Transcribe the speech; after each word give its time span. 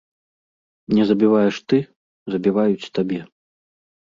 Не 0.99 1.03
забіваеш 1.09 1.55
ты, 1.73 1.77
забіваюць 2.37 2.91
табе. 2.99 3.21